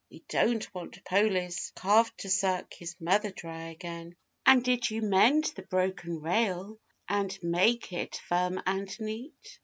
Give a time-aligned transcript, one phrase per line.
[0.09, 4.15] We don't want Poley's calf to suck His mother dry again.
[4.47, 9.59] And did you mend the broken rail And make it firm and neat?